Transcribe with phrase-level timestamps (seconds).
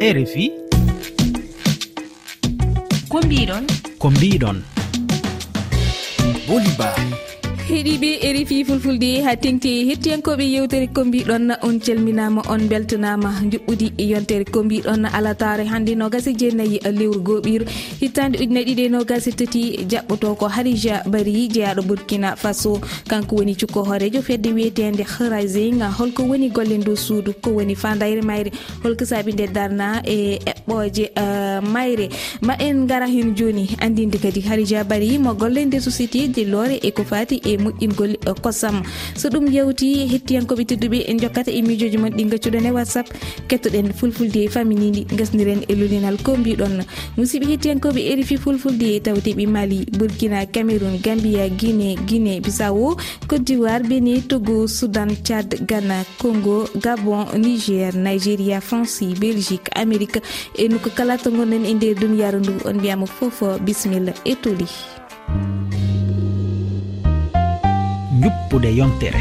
[0.00, 0.52] rfi
[3.08, 3.64] ko mbiɗon?
[3.98, 4.62] Ko mbiɗon.
[6.48, 6.94] Boliba
[7.68, 14.04] heeɗiɓe e fulfulde ha tengti hettiyankoɓe yewtere ko mbiɗon on calminama on beltanama juɓɓudi e
[14.08, 17.62] yontere ko mbiɗon alatare hande nogasi jeenayyi lewru goɓir
[18.00, 22.80] hittande ujune ɗiɗi e nogasi tati jaɓɓoto ko harija bari jeyaɗo burkina faso.
[23.06, 28.22] Kanko woni cukko hoorejo fedde wiyetede hraising holko woni golle ndu suudu ko woni fandayre
[28.22, 28.50] mayre
[28.82, 32.08] holko saabi nde darna e eɓɓoje uh, mayre.
[32.40, 36.80] Ma en gara hen joni andinde kadi harija bari mo golle nde société de lore
[36.82, 38.82] e ko fati e moƴƴingol eh, kosam.
[39.16, 43.06] So ɗum yewti hettiyankoɓe tedduɓe en jokkata e mijoji mon ɗi gaccuɗon e whatsapp.
[43.48, 46.84] Kettoɗen fulfulde faminidi gasniren e lulinal ko mbiɗon.
[47.16, 52.96] Musidɓe hettiyankoɓe erifi fulfulde tawteɓe mali burkina cameron gambia guine guine bisawo
[53.28, 60.20] côte d'ivoire beni togo soudan tchad ghana congo gabon niger nigéria france belgique amérique.
[60.56, 64.66] E nokko kala to gonɗen e nder duniyaru ndu on mbiyama fofo bisimilla e toli.
[68.20, 69.20] ñuppude yontere.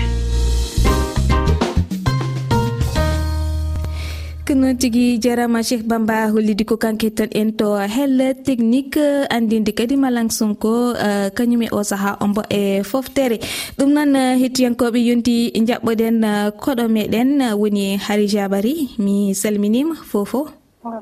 [4.47, 8.97] Ko noon tigui jarama cheikh bamba hollidi ko kanke tan en to helle technique
[9.29, 13.37] andinde kadi malang sonko eh, kañum e o saaha ombo e foftere.
[13.77, 15.35] Ɗum noon eh, hettiyankoɓe yonti
[15.67, 18.73] jaɓɓoɗen eh, koɗo meɗen woni hari jabari
[19.03, 20.47] mi salminima fofo.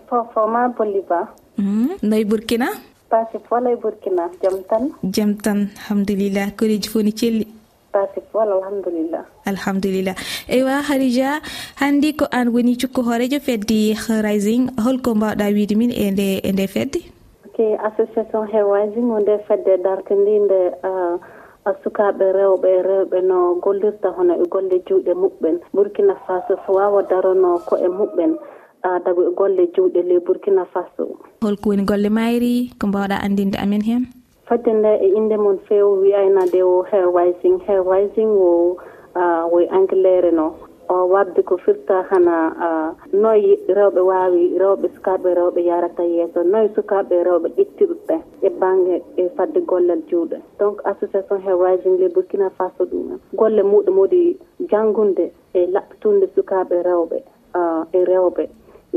[0.09, 1.19] Fofo ma bolli ba.
[1.57, 2.67] Hmm, Noye burkina?
[3.09, 4.83] Pasi fola e burkina jaam tan.
[5.15, 7.45] Jaam tan alhamdulillah koreji fo ni celli.
[7.95, 9.23] sati bol alhamdulillah.
[9.47, 10.15] Alhamdulillah.
[10.51, 11.39] Eywa harija
[11.79, 13.95] hanndi ko an woni cukko hoorejo feddi
[14.27, 16.99] rising holko mbawɗa wiide min e nde e nde fedde?
[17.47, 21.15] Ok association hewrising wonde fedde darke ndi nde uh,
[21.63, 25.55] sukaɓe sukaaɓe rewɓe rewɓe no gollirta hono e golle juuɗe muɓɓen.
[25.73, 28.31] Burkina faso so wawa darono ko e muɓɓen
[28.83, 31.15] uh, dago e golle juuɗe le burkina faso.
[31.41, 34.03] Holko woni golle mayri ko mbawɗa andinde amen hen?
[34.47, 38.77] fadde nde e inde mon few wiyaynade o hair rising hair rising o
[39.51, 40.55] woye anglaire no.
[40.89, 42.53] O wadde ko firta hana
[43.13, 46.43] noyi rewɓe wawi rewɓe sukaɓe rewɓe yarata yeeso.
[46.43, 50.37] Noyi sukaɓe rewɓe ƴettiɓe e banggue e fadde gollel juuɗe.
[50.59, 54.37] Donc association hair rising le burkina faso ɗumen golle muɗum woni
[54.69, 57.17] janggude e laɓɓitunde sukaɓe rewɓe
[57.93, 58.47] e rewɓe.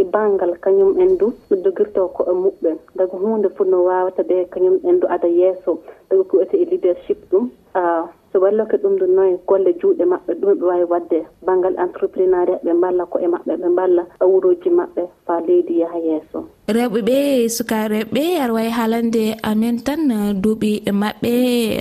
[0.01, 4.77] e banggal kañumen du ɓe dogirto ko e muɓɓen daga hunde fonno wawata ɓe kañum
[4.89, 5.79] en du ada yesso
[6.11, 7.45] daga ko wiyete e leadership ɗum.
[7.75, 12.63] Ah, so walloke ɗum ɗo noon golle juuɗe maɓɓe ɗum ɓe wawi wadde banggal entreprenariat
[12.65, 17.01] ɓe mballa ko e maɓɓe ɓe mballa e awuroji maɓɓe fa leydi yaaha yesso rewɓe
[17.09, 17.19] ɓe
[17.49, 21.33] sukareɓe aɗa wawi haalande amen tan uh, duuɓi maɓɓe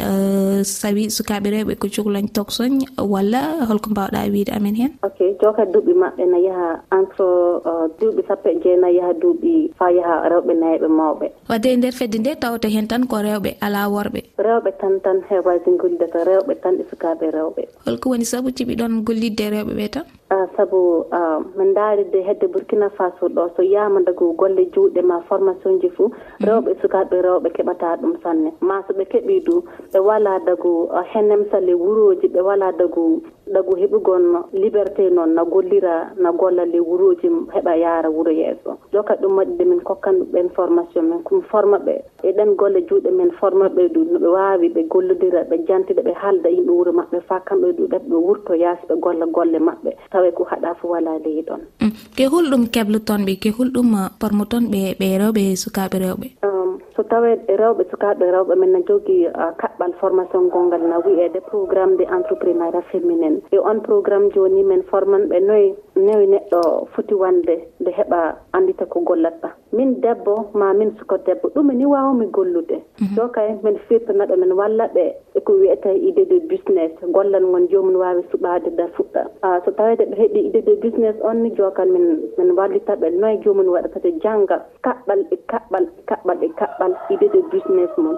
[0.10, 2.74] uh, sawi sukaɓe rewɓe ko cuhlañ toksoñ
[3.14, 4.92] walla holko mbawɗa wiide amen hen.
[5.04, 7.28] Ok joka duuɓi maɓɓe na yaaha entre
[7.68, 11.28] uh, duuɓi sappo e jeenayi yaaha duuɓi fa yaaha rewɓe nayɓe mawɓe.
[11.50, 14.22] Wadde e nder fedde nde tawata hen tan ko rewɓe ala worɓe.
[14.40, 17.62] Rewɓe tan tan hewasi gollidata rewɓe tan e sukaɓe rewɓe.
[17.86, 20.06] Holko woni saabu jiɓi ɗon gollidde rewɓe ɓe tan?
[20.30, 25.22] Ah, saabu ah, min daaride hedde burkina faso ɗo so yiyama dago golle juuɗe ma
[25.30, 26.44] formation ji fou mhm.
[26.48, 28.52] rewɓe sukaɓe rewɓe keɓata ɗum sanne.
[28.62, 33.22] Ma so ɓe keeɓi du ɓe wala dago ah, henemsale wuroji ɓe wala dago
[33.54, 38.78] ɗagu heɓugon liberté noon na gollira na golla le wuroji heɓa yaara wuro yeeso.
[38.94, 42.80] Joka ɗum waɗi de min kokkan ɓen formation min komi forma ɓe e ɗen golle
[42.88, 46.92] juuɗe min forma ɓe du noɓe wawi ɓe gollodira ɓe jantida ɓe haalda yimɓe wuuro
[46.92, 49.92] maɓɓe fa kamɓe du ɗat ɓe wurto yaasi ɓe golla golle maɓɓe.
[50.12, 51.62] Tawa ko haɗa fo wala ley ɗon.
[51.82, 51.92] Mm.
[52.18, 56.28] Ke hulɗum keblotonɓe ke hulɗum uh, formotonɓe ɓe rewɓe sukaɓe rewɓe?
[56.44, 56.57] Ah,
[56.98, 59.30] so tawe e rewɓe sukaɓe rewɓe men ne jogui
[59.62, 65.30] kaɓɓal formation gongal na wiyede programme de entreprenariat féminin e on programme joni min forman
[65.30, 68.20] ɓe noyi noyi neɗɗo foti wande nde heeɓa
[68.54, 71.50] andita ko gollatɗa min debbo ma min suka debbo.
[71.56, 72.78] Ɗum ni wawmi gollude.
[73.02, 73.16] Mhm.
[73.16, 76.92] So kay min firtanaɓe min walla ɓe eko wiyete idée de business.
[77.14, 79.24] Gollal ngon jomum wawi suɓade da fuɗɗa.
[79.66, 83.68] So tawede ɓe heeɓi idée de business on ni jokan min min wallitaɓe noye jomum
[83.68, 88.18] waɗatade jangga kaɓɓal e kaɓɓal kaɓɓal e kaɓɓal idée de business mum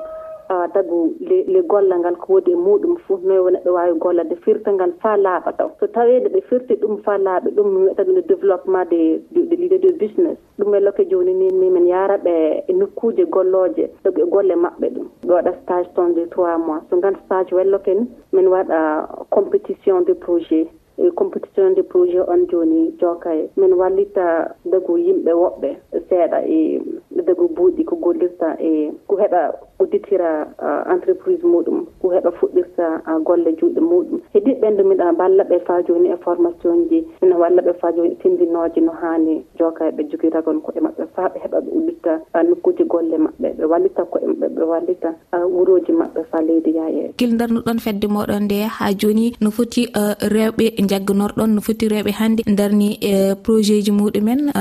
[0.74, 4.72] dagu le gollal ngal ko woodi e muɗum fof noyi wo neɗɗo wawi gollade firta
[4.74, 8.22] ngal fa laaɓa taw so tawede ɓe firti ɗum fa laaɓa ɗum wiyata ɗum le
[8.22, 10.38] développement de de l'idée de business.
[10.60, 15.08] Ɗum e lokke joni ni ni min yaraɓe e nokkuji golloje ɗoɓe golle maɓɓe ɗum.
[15.28, 16.82] Ɓe waɗa stage ton de trois mois.
[16.90, 20.68] So ngan stage welloke ni min waɗa compétition de projet.
[20.98, 25.70] E compétition de projet on joni joka min wallita dagu yimɓe woɓɓe
[26.10, 26.82] seeɗa e
[27.26, 33.20] dagu buuɗi ko gollirta e ko heɓa udditira uh, entreprise muɗum ko heɓa fuɗɗirta uh,
[33.24, 34.20] golle juuɗe muɗum.
[34.34, 38.16] Heddi ɓenndu miɗa balla ɓe fa joni e formation ji mina walla ɓe fa joni
[38.22, 42.44] tindinoje no hani joka ɓe jogira gon koye maɓɓe fa ɓe heɓa ɓe uddita uh,
[42.44, 47.80] nokkuji golle maɓɓe ɓe wallita koye maɓɓe ɓe wallita wuroji maɓɓe fa leydi yaye kildarnuɗon
[47.80, 49.88] fedde moɗon nde ha joni no foti
[50.36, 52.44] rewɓe jagganorɗon no foti rewɓe hannde.
[52.60, 54.52] Darni e projet ji muɗumen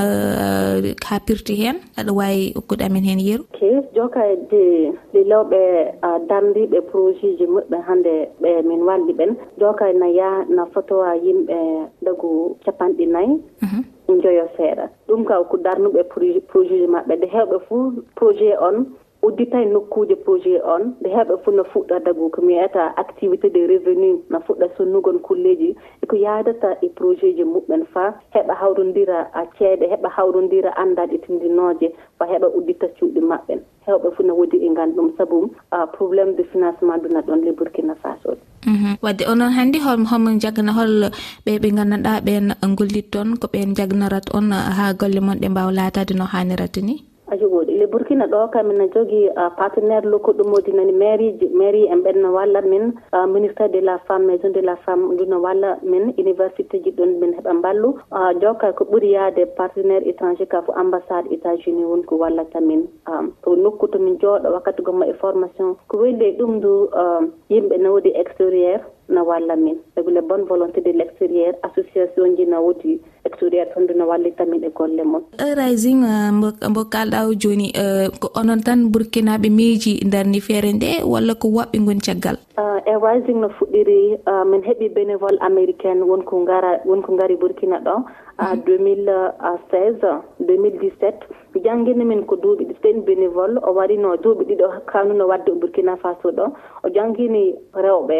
[1.09, 3.61] ha pirti hen aɗa wawi hokkude amen hen yeeru ok
[3.95, 4.21] joka
[4.51, 5.59] de ɗi lewɓe
[6.29, 9.35] dandiɓe projet ji muɗɓe hannde ɓe min walli ɓen.
[9.57, 11.57] Doka na yaaha na fotowa yimɓe
[12.01, 13.41] dagu capanɗe nayyi.
[13.61, 13.83] Mhm.
[14.21, 14.89] Joyo seeɗa.
[15.07, 16.03] Ɗum kam ko darnuɓe
[16.49, 17.13] projet ji maɓɓe.
[17.17, 18.85] Nde hewɓe fuu projet on
[19.21, 20.95] udditay nokkuuje projet on.
[21.01, 25.19] Nde heeɓa fof no fuɗɗa fuɗɗorta ko mi wiyata activité de revenu no fuɗɗa sonnugon
[25.19, 29.27] kulleji eko yaadata e projet ji muɓɓen faam heɓa hawrodira
[29.57, 31.19] ceeɗe heɓa hawrodira andal e
[32.17, 35.51] fa heɓa uddita cuuɗi maɓɓen hewɓe fof no woodi e ganda ɗum saabu
[35.93, 38.37] probléme de financement duna ɗon le Burkina Faso.
[38.65, 38.97] Mhm.
[39.01, 41.09] Wadde onon hanndi hol homon jagana hol
[41.45, 42.45] ɓe ɓe gandanɗa ɓen
[42.77, 47.03] gollidton ko ɓen jaganorat on ha golle mon ɗe mbawa laatade no hannirata ni?
[47.31, 51.87] aji goɗi le burkina ɗo kam ina jogui partenaire locaux ɗummoji nani mairie ji mairie
[51.91, 52.93] en ɓen no walla min
[53.33, 57.19] ministére de la femme maison de la femme ɗum no walla min université ji ɗon
[57.19, 57.93] min heeɓa mballu.
[58.41, 62.87] Joka ko ɓuuri yaade partenaire étranger ka fo ambassade états unis woni ko wallata min.
[63.43, 65.75] To nokku to min jooɗo wakkati gomma e formation.
[65.87, 66.89] Ko welde ɗum du
[67.49, 68.79] yimɓe no woodi extérieur
[69.09, 69.77] no walla min.
[69.95, 74.05] Saabu le bonne volonté de l' extérieur association ji no wodi extérieur toon du no
[74.07, 75.23] wallita min e golle mon.
[75.41, 76.31] Euh, rising euh,
[76.69, 81.47] mbo kalɗa o joni euh, ko onon tan burkinaɓe miiji darni feere nde walla ko
[81.47, 82.37] woɓɓe goni caggal?
[82.85, 83.99] E rising no fuɗɗiri
[84.51, 88.03] min heeɓi bénévole américaine wonko gara wonko gari burkina ɗon
[88.39, 91.11] ha 2016 2017
[91.65, 95.55] jangguino min ko duuɓi ɗi tan bénévole o warino duuɓi ɗiɗi o kannuno wadde o
[95.61, 96.45] burkina faso ɗo
[96.83, 97.43] o jangguini
[97.85, 98.17] rewɓe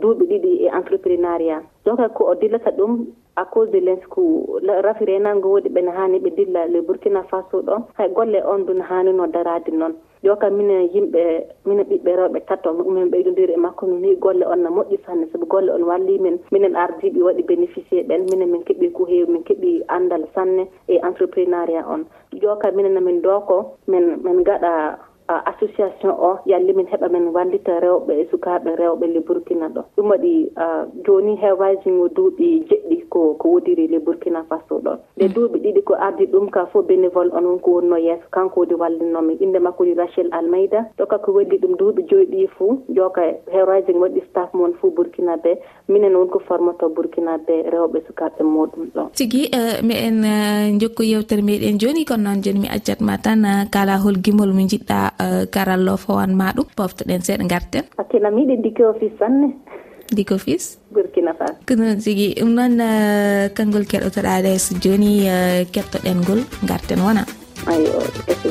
[0.00, 2.92] duuɓi ɗiɗi e entreprenariat donc ko o dillata ɗum
[3.36, 4.00] à cause de lens
[4.86, 8.80] rafi renango woodi ɓene hani ɓe dilla le burkina faso ɗo hay golle on dun
[8.80, 11.22] hanino darade noon yo kam minen yimɓe
[11.64, 15.26] minen ɓiɓɓe rewɓe tato min ɓeydodiri e makko mi wi golle on no moƴƴi sanne.
[15.32, 19.32] Saabu golle on walli min minen ardiɓe waɗi bénéficié ɓen minen min keeɓi ko heewi
[19.32, 22.04] min keeɓi andal sanne e entreprenariat on.
[22.32, 24.98] Joni kam minen nomin dooko min min gaɗa
[25.46, 29.82] association o yalli min heɓa min wallita rewɓe e sukaɓe rewɓe le burkina ɗo.
[29.96, 30.52] Ɗum waɗi
[31.06, 35.34] joni hewajimo duuɓi jeɗɗi ko ko wodiri le burkina faso ɗon nde mm.
[35.34, 39.34] duuɓi ɗiɗi ko ardi ɗum ka fof bénévole on wonko wonno yeeso kanko wodi wallinnomi.
[39.40, 40.86] Inde makko woni rachel almeida.
[40.98, 43.22] Ɗo kako weddi ɗum duuɓi joyi ɗi fuu joka
[43.52, 45.58] hewraji waɗi staff mon fou burkina be.
[45.88, 50.34] Minen wonko formato burkina be rewɓe sukaɓe muɗum ɗon tigui e, mi en e,
[50.80, 54.64] jokku yewtere meɗen joni kono noon joni mi accatma tan e, kala hol gimol mo
[54.64, 59.48] jiɗɗa Eh, karallo o fawanma ɗum poftoɗen seeɗa garten hakkillam yiɗi digi office sanne.
[60.16, 66.18] Digi office burkina fas kono sigi ɗum noon eh, kanngol keɗotoɗa ɗes joni eh, kettoɗen
[66.22, 67.22] ngol garten wona.
[67.70, 67.94] Ayo
[68.32, 68.48] esi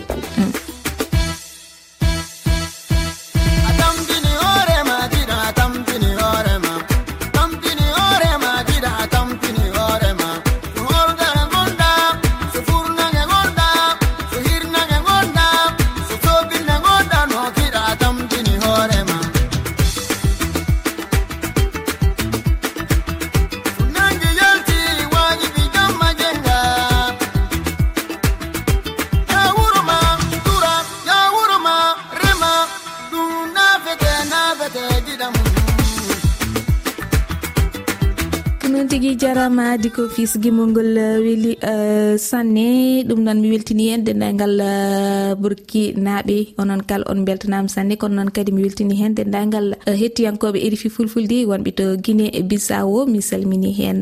[38.79, 43.03] ɗum tigui jarama diko fisguimol ngol euh, weeli euh, sanne.
[43.03, 47.97] Ɗum noon mi weltini hen dendagal euh, burki naaɓe onon kala on beltanama sanne.
[47.99, 53.21] Kono noon kadi mi weltini hen dendagal hettiyankoɓe erifi fulfulde wonɓe to guiné bisawo mi
[53.21, 53.99] salmini hen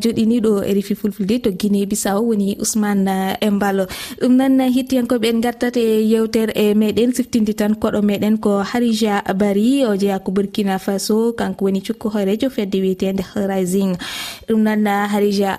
[0.00, 3.84] joɗiniɗo erifi fulfulde to guiné bisawo woni ousmane embalo.
[4.22, 9.20] Ɗum noon hettiyankoɓe en gartat e yewtere e meɗen siftinde tan koɗo meɗen ko harija
[9.36, 11.34] bari o jeeya ko burkina faso.
[11.36, 13.92] Kanko woni cukko horejo fedde wiyetede horizing
[14.48, 15.50] ɗum noon harija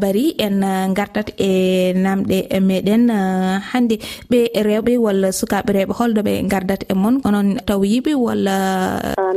[0.00, 0.60] bari en
[0.94, 3.10] gartat e namɗe meɗen
[3.70, 3.96] hannde
[4.30, 8.56] ɓe rewɓe walla sukaɓe rewɓe holɗo ɓe gardat e moon onon tawyiɓe walla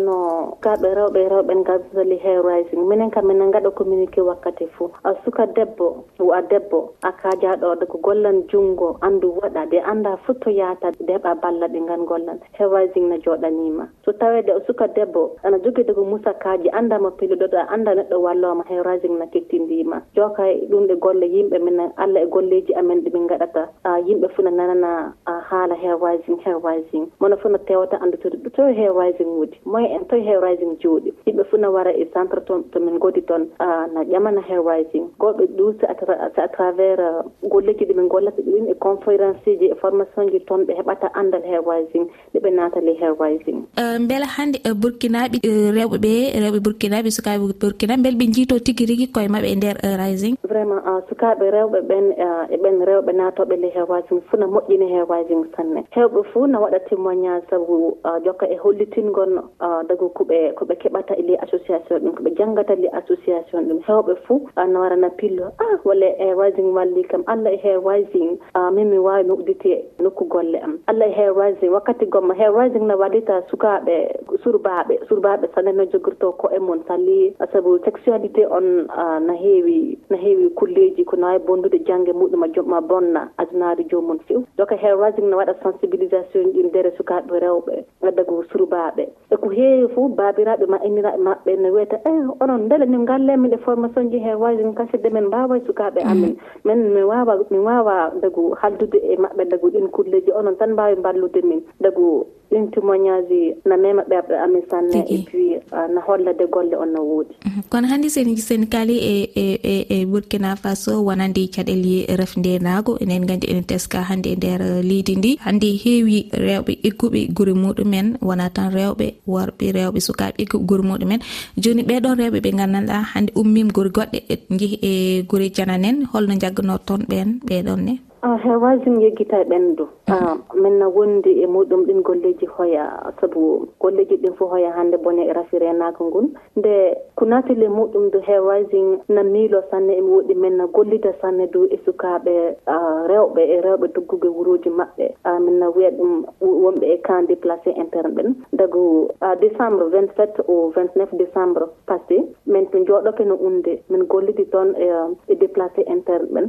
[0.07, 2.87] no kaɓe rewɓe rewɓe en gazali hair rising.
[2.87, 7.97] Minen kam minen gaɗa communiqué wakkati fou a suka debbo a debbo a kajaɗoɗo ko
[7.97, 12.39] gollan junngo andu waɗa de anda fo to yahata de heɓa balla ɗi ngan gollan.
[12.57, 17.57] Hair rising no joɗanima so tawede o suka debbo ana joguide ko musakaji andama pelliɗoɗo
[17.57, 22.21] a anda neɗɗo walloma hair rising no kettindima joka ɗum ɗe golle yimɓe min allah
[22.23, 23.67] e golleji amen ɗi min gaɗata
[24.07, 25.13] yimɓe fo no nanana
[25.49, 27.11] haala hair rising hair rising.
[27.19, 30.77] Mono fof no tewata andutude ɗo to hair rising woodi moye en toye hair rising
[30.81, 33.47] jooɗi yimɓe fof no wara e centre toon tomin godi toon
[33.93, 35.05] no ƴamana hair rising.
[35.19, 36.99] Goɓe ɗum so à travers
[37.43, 41.43] golleji ɗi min gollata ɗin e conférence ji e formation ji toon ɓe heɓata andal
[41.43, 43.59] hair rising nde hewraji ɗeɓe hair rising.
[43.77, 46.13] E, beele hannde e burkinaɓe e, rewɓe ɓe
[46.43, 50.35] rewɓe burkinaɓe sukaɓe burkina beele ɓe jiito tigui rigui koye mabɓe e nder rising?
[50.43, 52.05] Vraiment sukaɓe rewɓe ɓen
[52.53, 55.83] e ɓen rewɓe natoɓe le hair rising fuu no moƴƴini hair rising sanne.
[55.95, 59.41] Hewɓe fuu no waɗa témoignage saabu jokka e hollitingol
[59.87, 64.49] dago koɓe koɓe keɓata e les association ɗum koɓe janggata les association ɗum hewɓe fuu
[64.67, 65.51] no warana pillo.
[65.59, 68.37] Ah walla e eh, wasin walli kam allah e hair wasin
[68.73, 70.79] min mi wawi mi uddite nokku golle am.
[70.87, 73.95] Allah e hair wasin wakkati gomma hair wasin no waɗita sukaɓe
[74.43, 77.33] surbaɓe surbaɓe sanne no jogirto ko e mon salli.
[77.39, 78.87] Ah, Saabu sexualité on
[79.27, 84.19] no heewi no heewi kulleji ko nawawi bondude jangge muɗum a ma bonna adunade jomum
[84.27, 89.76] few donc hair wasin no waɗa sensibilisation ɗi nder sukaɓe rewɓe dago surbaɓe eko heewi
[89.77, 92.11] yeehi fof baabiraaɓe ma inniraaɓe maɓɓe no wiyata e
[92.43, 96.11] onon mbele min ngallen e formation ji heen wayde kasidde men mbawa sukaaɓe mm.
[96.11, 96.33] amen
[96.65, 100.95] min mi wawa mi wawa dagu haldude e maɓɓe dagu ɗin kulleji onon tan mbawi
[100.95, 101.61] mballude min.
[101.81, 106.91] Dagu ɗin témoignage na mema ɓerɗe amin sanne et puis ah, no hollade golle on
[106.93, 107.35] no woodi.
[107.45, 107.61] Mhm.
[107.69, 113.25] Kono hannde sen sen kaali e, e e e burkina faso wonande caɗele refndenago enen
[113.25, 115.37] gandi ene teska hannde e nder leydi ndi.
[115.45, 121.19] Hannde heewi rewɓe egguɓe gure muɗumen wona tan rewɓe worɓe sukaɓe rewɓe sukaɓe gure muɗumen
[121.57, 124.19] joni ɓeɗon rewɓe ɓe gandanɗa hande ummima gure goɗɗe.
[124.59, 129.43] Jeehi e gure janan en holno jagganor toon ɓen ɓeɗon ne ah, hewaji mi yeggita
[129.49, 129.85] ɓendu.
[130.09, 130.55] Ah, mm.
[130.55, 135.19] an minne wondi e muɗum ɗin golleji hoya saabu golleji ɗin fof hoya hannde bone
[135.27, 136.31] e rafi renago ngun.
[136.55, 141.65] Nde ko natile muɗum do hewaysin na miilo sanne emi woɗi minna gollida sanne dow
[141.69, 146.97] e sukaɓe ah, rewɓe e rewɓe doggugue wuuroji mabɓe ah, minna wiya ɗum wonɓe e
[147.03, 148.35] camp déplacé interne ɓen.
[148.53, 149.09] Dago
[149.41, 155.11] décembre 27 au 29 décembre passé min to jooɗoke no unde min gollidi toon eh,
[155.27, 156.47] e déplacé interne ɓen.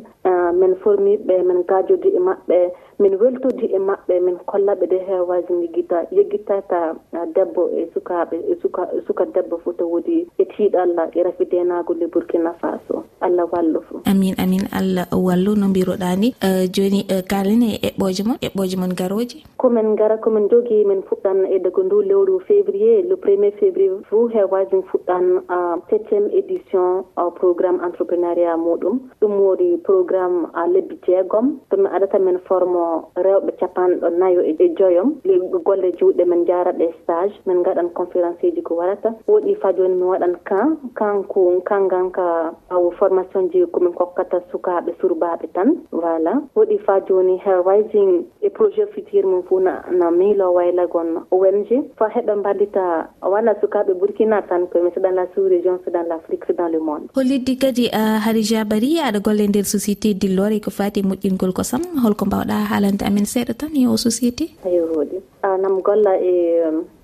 [0.55, 2.71] Min formiɓe min gajodi e maɓɓe.
[2.99, 8.37] min weltodi e maɓɓe min kollaɓe de hewaji heewaji jigita yeggitata ah, debbo e sukaɓe
[8.53, 13.05] e suka e suka debbo fof to woodi e tiiɗalla e rafidenagude burkina faso.
[13.21, 14.67] Allah wallu fo amin amin.
[14.73, 16.35] Allah wallu no mbiruɗani.
[16.43, 21.47] Eh, Joni eh, kalene eɓɓoje mon eɓɓoje mon garoji komin gara komin jogi min fuɗɗan
[21.55, 27.31] e dago ndu lewru février le premier février fo hewaji fuɗɗan ah, septiéme édition ah,
[27.31, 28.99] programme entreprenariat muɗum.
[29.21, 31.59] Ɗum woni programme lebbi jeegom.
[31.71, 35.21] Tomi aɗata min formo rewɓe capanɗo nayo e joyom
[35.65, 39.15] golle juuɗe min jaraɓe stage min gaɗan conférence ji ko warata.
[39.29, 44.95] Woɗi fa joni mi waɗan kan kanko kangan ka awo formation ji komin kokkata sukaɓe
[45.01, 46.43] surbaɓe tan voilà.
[46.57, 52.09] Woɗi fa joni herwising e projet futur mum fo na na miilo waylagon omg fa
[52.15, 56.51] heɓe mballita wala sukaɓe burkina tan komi mi dans la sous région seɗan l' afrique
[56.57, 57.09] dans le monde.
[57.15, 62.25] Holliddi kadi ah, harija bari aɗa golle nder société dillore ko fati moƴƴingol kosam holko
[62.27, 64.45] mbawɗa ha haalande amin seeɗa tan yo société?
[64.65, 65.19] Ayo hoɗi.
[65.43, 66.63] Ah, nam golla e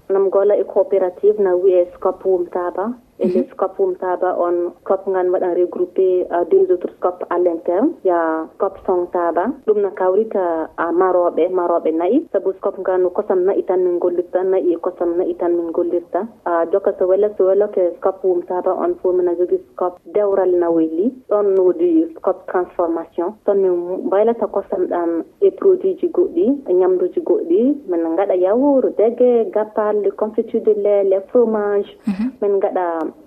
[0.08, 5.30] nam golla e coopérative na wiye scop wumtaba et les scopes wumtaba on scope ngan
[5.30, 10.68] waɗan regroupé euh, deux autres scope à l' interne ya scope Songtaba ɗum no kawrita
[10.76, 12.26] a maroɓe maroɓe nayyi.
[12.32, 16.26] Saabu scope ngan kosam nayyi tan min gollirta nayyi e kosam nayyi tan min gollirta.
[16.46, 20.68] Euh, Joka so wela so weloke scope wumtaba on fo mina jogui scope dewral na
[20.70, 23.34] welli ɗon wodi scope transformation.
[23.46, 27.88] Toon min mbaylata kosam ɗam e produit ji goɗɗi e ñamduji goɗɗi.
[27.88, 31.96] Min gaɗa yawour dege gappal confitude le les fromage.
[32.06, 32.30] Mhm.
[32.42, 33.23] Min gaɗa jaam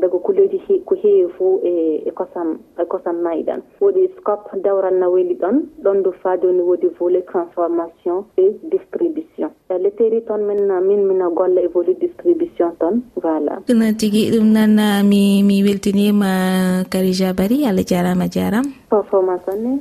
[0.00, 5.34] daga kuleji ko heewi fo e, e kosam e kosam mayɗan woodi scop dawral naweli
[5.34, 9.50] ɗon ɗon do fa joni woodi volet transformation et distribution.
[9.70, 13.60] Letteri toon min min mina golla e volet distribution toon voilà.
[13.68, 19.36] Ɗumnon tigui ɗum nan ah, mi mi weltinima karija bari allah jarama jaram fofo ma
[19.46, 19.78] sanne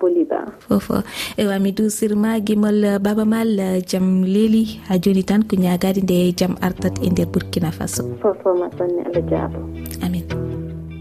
[0.00, 1.02] boli ba fofo.
[1.38, 6.02] Ewa mi dusirma gimol ah, baba mal ah, jam leeli ha joni tan ko ñagadi
[6.02, 8.02] nde jaam artat e nder burkina faso.
[8.22, 9.60] Fofo ma sanne allah ɓe jaabo.
[10.04, 10.24] Amin.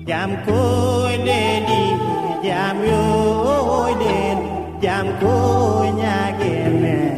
[0.08, 1.82] Jam koyɗeni
[2.46, 4.38] jam yoyɗen
[4.84, 5.34] jam ko
[6.00, 7.09] ñaguemen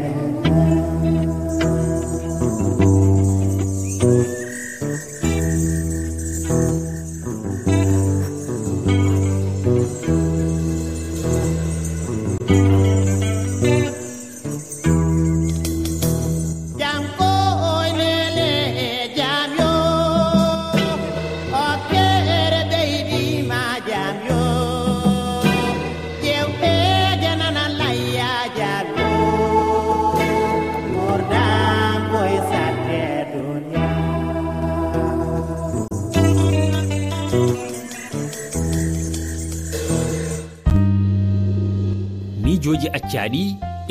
[43.12, 43.44] caaɗi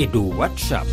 [0.03, 0.87] e dow whatsapp.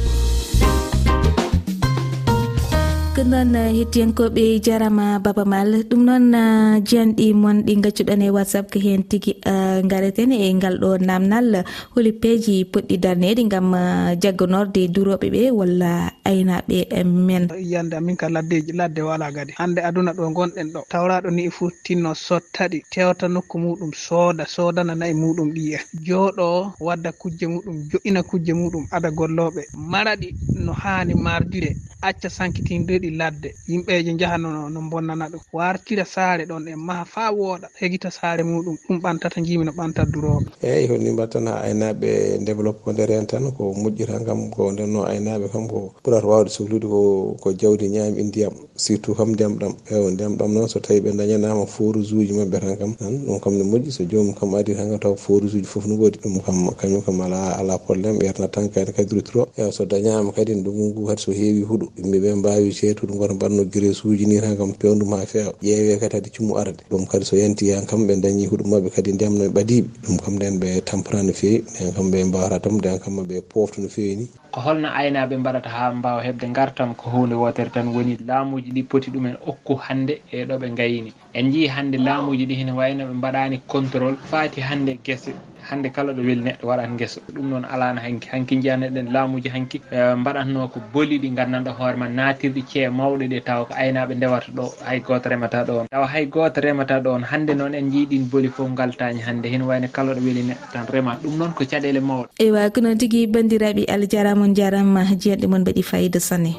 [3.18, 5.70] ko noon eh, hettiyankoɓe jarama baba mal.
[5.90, 10.54] Ɗum noon eh, jiyanɗi mon ɗi gaccuɗon e whatsapp ko hen tigui eh, gareten e
[10.54, 11.66] ngal ɗo namnal.
[11.96, 13.74] Holi peeji poɗɗi darnede gam
[14.22, 17.44] jagganorde duroɓe ɓe walla aynaɓe men.
[17.58, 19.54] Yiyande amin ka laddeji ladde wala gadi.
[19.58, 20.80] Hande aduna ɗo gonɗen ɗo.
[20.92, 22.84] Tawraɗo ni e fuu tinno sottaɗi.
[22.94, 28.86] Tewta nokku muɗum sooda soodana nayi muɗum ɗiye jooɗo wadda kujje muɗum joƴina kujje muɗum
[28.92, 29.62] ada golloɓe.
[29.74, 30.30] Maraɗi
[30.66, 31.74] no hani mardire.
[32.02, 33.50] Acca sankitindeɗi ɗi ladde.
[33.70, 35.42] Yimɓeje jahanno no bonnana ɗum.
[35.54, 37.68] Wartira saare ɗon e maha fa wooɗa.
[37.80, 38.78] Hegita saare muɗum.
[38.88, 43.52] Ɗum ɓantata jimi no ɓanta duroɓe eyyi honni mbattan ha aynaɓe développe nder hen tan
[43.54, 48.24] ko moƴƴira kam ko ndenno aynaɓe kam ko ɓurata wawde sohlude ko ko jawdi ñaami
[48.24, 48.54] ndiyam.
[48.76, 49.74] Surtout kam ndiyam ɗam.
[49.92, 53.40] Eyo ndiyam ɗam noon so tawi ɓe dañanama forus uji mabɓe tan kam tan ɗum
[53.42, 53.92] kam ne moƴƴi.
[53.92, 56.20] So jomum kam adi tan kam taw forus uji foof no woodi.
[56.20, 60.56] Ɗum kam kañum kam ala ala probléme ɓernata tan kayne kadiri trop so dañama kadi
[60.56, 64.26] ndungu ngu kadi so heewi huuɗo yimɓeɓe mbawi seede to ɗum kono mbanno grés uji
[64.26, 65.54] ni tan kam pewndu ma feewa.
[65.62, 66.82] Ƴeewe kadi hade cummu arde.
[66.90, 70.34] Ɗum kadi so yanti hen kam ɓe dañi huɗumaɓe kadi ndiyamno ɓe ɓadiɓe ɗum kam
[70.36, 73.88] nden ɓe tampana no fewi nden kam ɓe mbawata tam nden kam ɓe pofta no
[73.90, 74.28] fewi ni.
[74.52, 78.84] Ko holno aynaɓe mbaɗata ha mbawa hebde gartam ko hunde wotere tan woni laamuji ɗi
[78.90, 83.06] poti ɗumen okku hande e ɗo ɓe gayini en jii hande laamuji ɗi hene wayno
[83.06, 85.32] ɓe mbaɗani contrôle faati hande guese
[85.70, 87.20] hannde kala ɗo weeli neɗɗo waɗat ngesa.
[87.34, 89.82] Ɗum noon alano hanki hanki jiyaneɗen laamuji hanki.
[89.92, 94.52] Mbaɗatno ko booli ɗi gandanɗo hoore ma natirɗi cee mawɗe ɗe taw ko aynaɓe ndewata
[94.52, 95.88] ɗo hay goto remata ɗo on.
[95.92, 99.46] Tawa hay goto remata ɗo on hannde noon en jiiɗin booli fof galtañi hannde.
[99.52, 101.18] Hen wayno kala ɗo weeli neɗɗo tan rema.
[101.24, 102.28] Ɗum noon ko caɗele mawɗe.
[102.40, 106.54] Ewa ko noon tigui bandiraɓe allah jarama on jarama jiyanɗe moon mbaɗi fayida sanne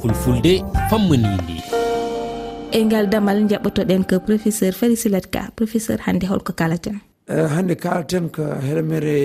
[0.00, 1.60] fulfulde fammanidi
[2.72, 5.50] e ngal damal jaɓɓotoɗen ko professeur farisilat ka.
[5.58, 9.16] Professeur hannde holko kalaten Eh, hannde kaalten ko hele mere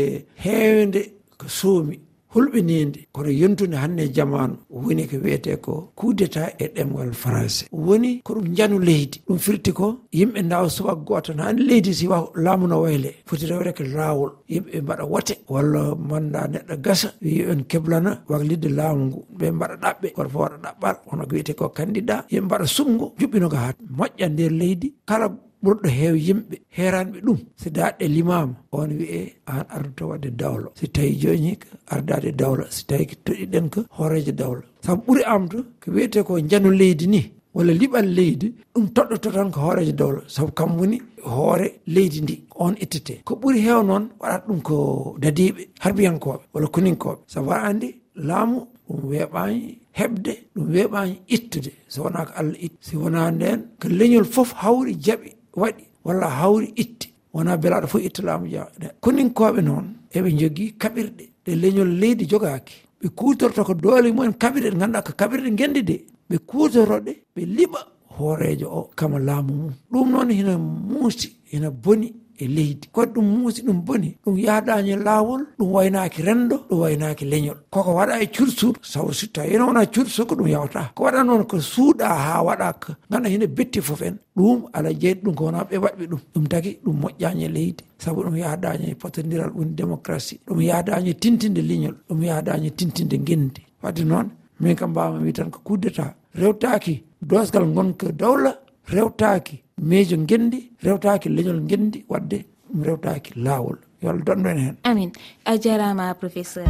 [0.43, 1.01] heewde
[1.39, 1.95] ko soomi
[2.33, 8.21] hulɓininde kono yontude hannde e jamanu woni ko wiyete ko kudeta e ɗemgal français woni
[8.25, 9.17] ko ɗum janu leydi.
[9.27, 13.11] Ɗum firti ko yimɓe dawa subak goto tan hannde leydi si wa laamu no wayle.
[13.25, 14.31] Foti rewre ko laawol.
[14.53, 19.19] Yimɓe mbaɗa wote walla manda neɗɗo gasa wi en keblana waglidde laamu ngu.
[19.39, 20.95] Ɓe mbaɗa ɗaɓɓe koto fo waɗa ɗaɓɓal.
[21.07, 24.87] Wono ko wiyete ko candidat yimɓe mbaɗa sumgo juɓɓino ko haat moƴƴa nder leydi.
[25.09, 25.27] Kala
[25.65, 27.37] ɓurɗo heew yimɓe heeranɓe ɗum.
[27.61, 30.67] So daɗɗe limama on wiye an ardoto wadde dawlo.
[30.79, 35.23] Si tawi joni ka ardade dawla si tawi ko toɗiɗen ko hooreje dawla saabu ɓuuri
[35.33, 37.21] amto ko wiyete ko janu leydi ni
[37.55, 42.35] walla liɓal leydi ɗum toɗɗoto tan ko hooreje dawla saabu kam woni hoore leydi ndi
[42.55, 44.75] on ittete ko ɓuuri heew noon waɗat ɗum ko
[45.23, 47.87] dadiɓe harbiyankoɓe walla kuninkoɓe saabu waɗa andi
[48.27, 51.71] laamu ɗum weeɓani heɓde ɗum weeɓani ittude.
[51.87, 52.77] So wona ko allah itti.
[52.81, 57.09] Si wona nden ko leñol foof hawri jaaɓi waɗi walla hawri itti.
[57.33, 61.23] Wona belaɗo fof itta laamu jaaɗe koninkoɓe noon eɓe jogui kaɓirɗe.
[61.45, 65.81] Ɗe leñol leydi jogaki ɓe kutorto ko doole mumen kaɓirɗe ɗe ganduɗa ko kaɓirɗe gendi
[65.83, 65.95] de.
[66.29, 67.79] Ɓe kutoroɗe ɓe liɓa
[68.17, 69.73] hoorejo o kama laamu mum.
[69.91, 72.13] Ɗum noon hina muusi hina boni.
[72.37, 72.87] e leydi.
[72.91, 77.57] Kono ɗum muusi ɗum boni ɗum yahdaani laawol ɗum waynaaki renndo ɗum waynaaki leñol.
[77.69, 81.23] Koko waɗa e cursuudu sabu si tawi ene wona cursu ko ɗum yawta ko waɗa
[81.23, 84.17] noon ko suuɗa haa waɗa ko ganda hene betti fof en.
[84.35, 86.19] Ɗum ala jeyɗi ɗum ko wona ɓe waɗɓe ɗum.
[86.33, 87.83] Ɗum tagi ɗum moƴƴaani e leydi.
[87.97, 91.95] Sabu ɗum yahdaani e potondiral woni démocratie ɗum yahdaani e tintinde leñol.
[92.09, 93.61] Ɗum yahdaani e tintinde ngenndi.
[93.83, 98.51] Wadde noon min kam mbawami wi tan ko kuddeta rewtaki dosgal gonka dawla
[98.87, 103.77] rewtaki miijo gendi rewtaki leñol gendi wadde ɗum rewtaki laawol.
[104.01, 104.77] Yo allah donɗo en hen.
[104.83, 105.11] Amin.
[105.45, 106.67] A jarama professeur.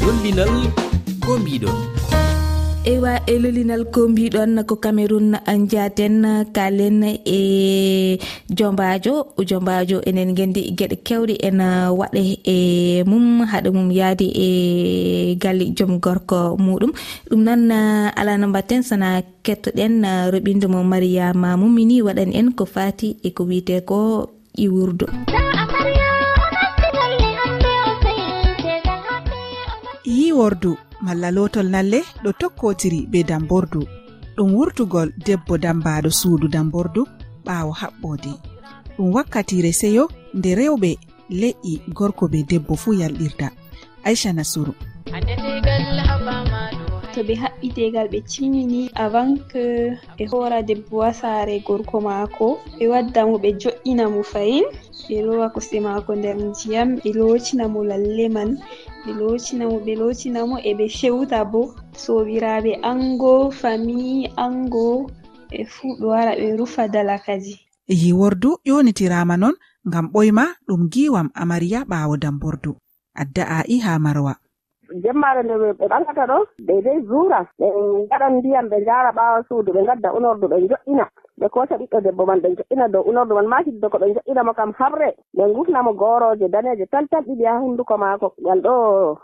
[0.00, 0.54] Lollinal
[1.24, 1.91] ko mbiɗon.
[2.84, 5.38] ewa e lolinal ko mbiɗon ko cameron
[5.70, 8.18] jaten kalen e
[8.50, 11.60] jombajo jombajo enen gendi gueɗe kewɗe en
[11.98, 12.58] waɗe e
[13.06, 13.46] mum.
[13.46, 14.48] Haɗa mum yaadi e
[15.42, 16.92] galle joom gorko muɗum.
[17.30, 17.70] Ɗum noon
[18.18, 23.80] alano mbatten sana kettoɗen roɓinde mo mariyama mumini waɗan en ko fati e ko wiite
[23.86, 23.98] ko
[24.58, 25.06] iwurdo
[30.04, 30.91] yiwordu.
[31.04, 33.80] malla lotol nalle ɗo tokkotiri be dambordu.
[34.36, 37.02] Ɗum wurtugol debbo dambaɗo suudu dambordu
[37.46, 38.32] ɓaawo haɓɓode
[38.96, 40.04] ɗum wakkatire seyo
[40.36, 40.90] nde rewɓe
[41.40, 43.46] leƴƴi gorko be debbo fuu yalɗirta
[44.06, 44.72] aicha nasuru
[47.14, 49.62] to ɓe haɓɓi degal ɓe timmini avant que
[50.16, 52.46] ɓe hoora debbo ha saare gorko maako
[52.78, 54.64] ɓe wadda mo ɓe jo'ina mo fayin
[55.08, 58.50] ɓe lowa kosɗe maako nder ndiyam ɓe lootina mo lalle man
[59.04, 61.62] ɓe lotinamo ɓe lotinamo e ɓe fewta bo.
[62.04, 65.06] Sobiraɓe ango fami ango
[65.50, 67.54] ɓe fuu ɓe wara ɓe rufa dalakaji.
[67.88, 69.54] E yiwordu ƴonitirama non
[69.88, 72.76] ngam ɓoyma ɗum giwam amariya ɓawo dambordu.
[73.14, 74.34] Adda a'i ha marwa.
[75.02, 77.66] Jemmare nde ɓe ɓangata ɗo ɓe dey zura ɓe
[78.10, 81.04] gaɗan ndiyam ɓe njara ɓawa suudu ɓe gadda unordu ɓe jo'ina
[81.42, 84.72] ɓe kosa ɓiɗɗo debbo man ɓe jo'ina dow unordu man maakiddo ko ɓe jo'inamo kam
[84.78, 88.32] habre ɓe gufnamo goroje daneje tan tan ɗiɗi ha hunnduko maako.
[88.42, 88.74] Ngal ɗo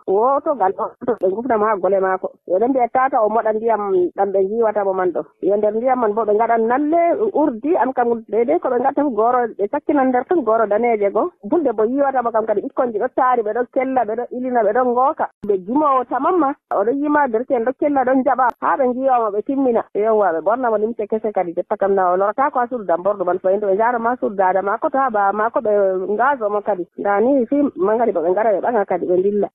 [0.07, 0.85] woto ngal ɗo
[1.21, 2.29] ɓe gufnamo ha gole maako.
[2.49, 3.83] Eɗen mbiya tata o moɗa ndiyam
[4.17, 5.21] ɗam ɓe jiwatamo man ɗo.
[5.43, 7.01] Yo nder ndiyam man bo ɓe gaɗan nalle
[7.35, 11.11] urdi an kam deydey ko ɓe gatta fu goro ɓe sakkinan nder tan goro daneje
[11.13, 15.29] go fulde bo yiwatamo kam kadi ɓikkonji ɗo taari ɓeɗo kella ɓeɗo ilina ɓeɗon gooka
[15.47, 18.49] ɓe jumowo tamamma oɗo yima derke en ɗo kella ɗon jaɓa.
[18.61, 19.85] Ha ɓe jiwama ɓe timmina.
[19.95, 23.25] Yewwa ɓe ɓornamo limse kese kadi jotta kam na o lorata ko a surdan borɗo
[23.25, 25.73] man fayin to ɓe jarama surdada ma ko to ha bawa ma ko ɓe
[26.19, 26.85] gasoma kadi.
[26.99, 29.49] Ndani fi mangadi ba ɓe gara ɓe ɓaga kadi ɓe dilla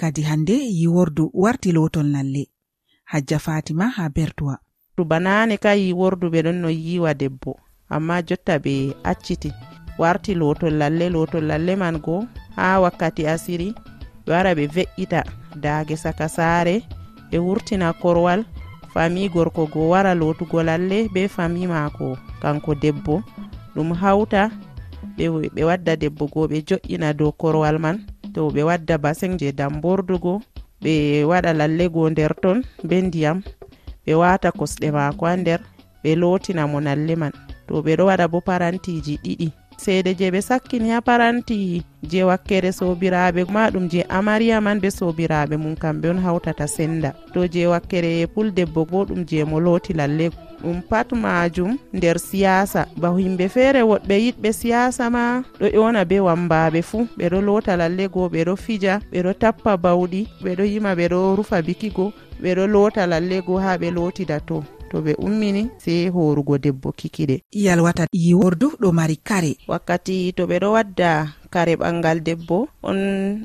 [0.00, 2.46] kadi hande yiwordu warti lotol nalle.
[3.04, 4.58] Hajja fatima ha bertuwa.
[4.96, 7.56] To banane ka yiwordu ɓe ɗon no yiwa debbo
[7.90, 9.52] amma jotta ɓe acciti.
[9.98, 12.24] Warti lotol lalle lotol lalle man go
[12.56, 13.74] ha wakkati asiri
[14.26, 15.22] ɓe wara ɓe ve'ita
[15.62, 16.82] daage saka saare
[17.30, 18.44] ɓe wurtina korwal
[18.96, 22.16] fami gorko go wara lotugo lalle be fami mako.
[22.40, 23.20] Kanko debbo
[23.76, 24.48] ɗum hawta
[25.16, 27.96] ɓe ɓe wadda debbo go ɓe jo'ina dow korwal man
[28.34, 30.40] to ɓe wadda basin je dambordugo
[30.82, 33.38] ɓe waɗa lalle go nder ton be ndiyam
[34.06, 35.60] ɓe wata kosɗe mako ha nder
[36.02, 37.32] ɓe lotina mo lalle man.
[37.68, 39.65] To ɓe ɗo waɗa bo parantiji ɗiɗi.
[39.76, 44.88] seede je ɓe sakkini ha paranti je wakkere sobiraɓe ma ɗum je amariya man be
[44.90, 47.10] sobiraɓe mum kamɓe on hawtata senda.
[47.32, 50.30] To je wakkere puldebbo bo ɗum je mo looti lalle.
[50.62, 52.86] Ɗum pat majum nder siyasa.
[52.96, 57.06] Ba himɓe feere woɗɓe yiɗɓe siyasa ma ɗo ƴona be wambaɓe fuu.
[57.18, 62.12] Ɓeɗo loota lallego ɓeɗo fija ɓeɗo tappa bawɗi ɓeɗo yima ɓeɗo rufa bikigo
[62.42, 64.64] ɓeɗo loota lallego ha ɓe lootida to.
[64.90, 67.42] to ɓe ummini sey horugo debbo kikiɗe.
[67.52, 69.56] Yalwata yiwordu ɗo mari kare.
[69.68, 71.10] Wakkati to ɓe ɗo wadda
[71.50, 72.98] kare ɓangal debbo on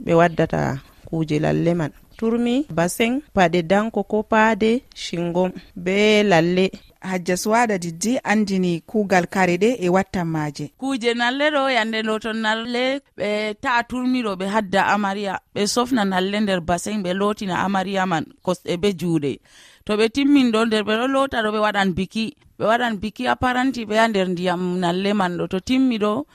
[0.05, 1.91] ɓe waddata kuje lalle man.
[2.17, 6.71] Turmi basin paɗe danko ko paade shingom be lalle.
[7.01, 10.69] Hajja suwada diddi andini kuugal kare ɗe e wattan maaje.
[10.77, 15.39] Kuuje nalle ɗo yande ɗo to nalle ɓe ta'a turmiɗo ɓe hadda amariya.
[15.55, 19.39] Ɓe sofna nalle nder basin ɓe lootina amariya man kosɗe be juuɗe.
[19.85, 22.25] to ɓe timmin ɗo nder ɓe ɗo lota ɗo ɓe waɗan biki.
[22.57, 25.47] Ɓe waɗan biki aparanti ɓe ya nder ndiyam nalle man ɗo.
[25.51, 26.25] To timmi ɗo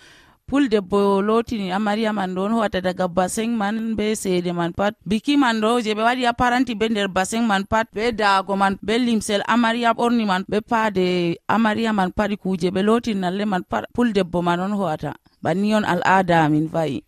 [0.49, 4.95] puldebbo lotini amariya man ɗo on howata daga basin man be seede man pat.
[5.09, 8.79] Biki man ɗo je ɓe waɗi aparanti be nder basin man pat be daago man
[8.83, 13.63] be limsel amariya ɓorni man be paade amariya man paɗi kuje ɓe lotini nalle man
[13.71, 13.85] pat.
[13.95, 17.03] Puldebbo man on howata banni on al'ada amin va'i.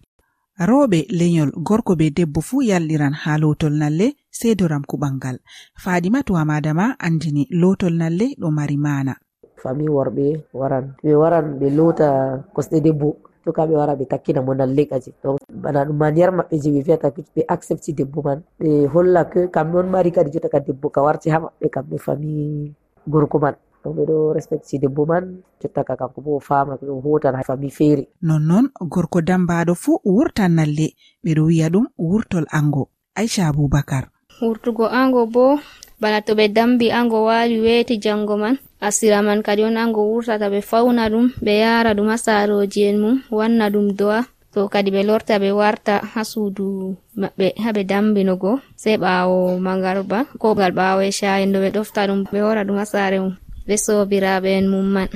[0.59, 5.37] rooɓe lenyol gorko be debbo fuu yalɗiran haa lotol nalle sey doramku ɓangal
[5.83, 9.15] faaɗi to amadama andini lotol nalle ɗo mari mana
[9.63, 12.09] fami worɓe waran ɓe waran ɓe loota
[12.55, 16.33] kosɗe debbo to ka ɓe wara ɓe takkina mo nalle kaji donc bana ɗum maniére
[16.33, 18.43] maɓɓe je ɓe fiyata ɓe accepti debbo man.
[18.61, 21.97] Ɓe holla que kamɓe on mari kadi jotta ka debbo ka warti ha maɓɓe kamɓe
[21.99, 22.73] fami
[23.09, 23.55] gorko man.
[23.85, 25.25] donc ɓeɗo respecti debbo man
[25.61, 28.09] jottaka kanko bo o famata ɗo hotan ha fami feere.
[28.23, 30.87] Nonnoon gorko dambaɗo fuu wurtan nalle
[31.25, 32.89] ɓeɗo wiya ɗum wurtol ango.
[33.17, 34.05] Aicha aboubacar
[34.41, 35.59] wurtugo ango bo
[36.01, 40.47] bana to ɓe dambi ango waali weeti jango man asira man kadi on ango wurtata
[40.51, 44.23] ɓe fawna ɗum ɓe yara ɗum ha saroji en mum wanna ɗum do'a.
[44.55, 50.25] To kadi ɓe lorta ɓe warta ha suudu maɓɓe ha ɓe dambinogo sei ɓawo mangarba
[50.39, 53.35] ko gal ɓawo e sha'en ɗo ɓe ɗofta ɗum ɓe wara ɗum ha sare mum.
[53.69, 55.09] be sobiraɓe en mumman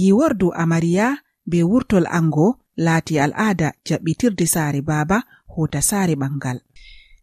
[0.00, 1.06] yiwordu amariya
[1.50, 2.48] be wurtol ango
[2.84, 5.18] laati al'ada jaɓɓitirde saare baaba
[5.54, 6.58] hota saare ɓangal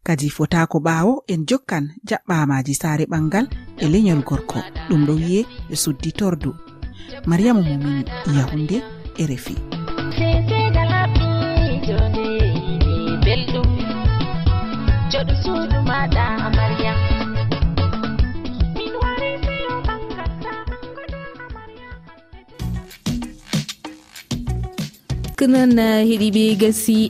[0.06, 3.46] kadi fotako ɓaawo en jokkan jaɓɓamaji saare ɓangal
[3.84, 4.60] e lenyol gorko.
[4.90, 6.50] Ɗum ɗo wi'e ɓe suddi tordu
[7.30, 8.04] mariyamu mumini
[8.38, 8.78] yahunde
[9.22, 9.56] e refi
[25.44, 27.10] task noon heeɗiɓe gasi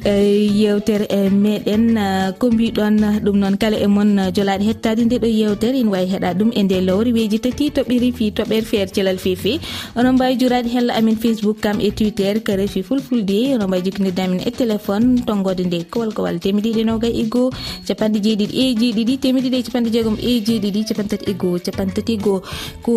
[0.59, 1.97] yewtere meɗen
[2.39, 6.33] ko mbiɗon ɗum noon kala e moon jolaɗe hettade nde ɗo yewtere ene wawi heeɗa
[6.33, 9.59] ɗum e nde lowre weji tati toɓɓere fi toɓɓere feere celal feefe
[9.95, 14.21] onon mbawi jurade hella amin facebook kam e twitter ko refi fulfulde onon mbawi jokkodirde
[14.25, 17.51] amin e téléphone tonggode nde kowal kowal temedɗiɗi noga e goho
[17.87, 22.17] capanɗe jeeɗiɗi e jeeɗiɗi temedɗiɗi e capanɗe jeegom e jeeɗiɗi capantati e goho capantati e
[22.17, 22.41] goho
[22.81, 22.93] ko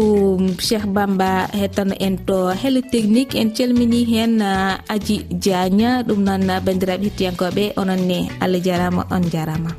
[0.59, 4.41] cheikh bamba hettano en to hello technique en calmini hen
[4.95, 7.73] aji diagna ɗum noon bandiraɓe hettiyankoɓe.
[7.77, 9.71] Onon ne allah jarama on jarama.